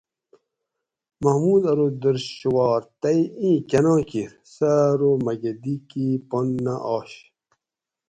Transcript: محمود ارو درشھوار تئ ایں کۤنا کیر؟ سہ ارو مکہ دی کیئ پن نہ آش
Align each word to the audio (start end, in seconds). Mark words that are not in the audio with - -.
محمود 1.23 1.63
ارو 1.71 1.87
درشھوار 2.03 2.81
تئ 3.01 3.19
ایں 3.41 3.57
کۤنا 3.69 3.95
کیر؟ 4.09 4.31
سہ 4.53 4.69
ارو 4.91 5.11
مکہ 5.25 5.51
دی 5.61 5.75
کیئ 5.89 6.13
پن 6.29 6.45
نہ 6.63 6.75
آش 6.95 7.11